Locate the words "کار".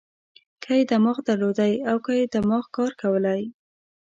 2.75-2.91